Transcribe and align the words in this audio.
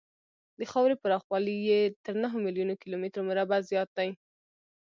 د 0.59 0.61
خاورې 0.71 0.95
پراخوالی 1.03 1.55
یې 1.69 1.79
تر 2.05 2.13
نهو 2.23 2.37
میلیونو 2.45 2.73
کیلومترو 2.81 3.27
مربعو 3.29 3.67
زیات 3.69 3.89
دی. 3.97 4.09